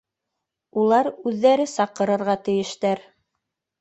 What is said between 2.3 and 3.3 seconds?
тейештәр.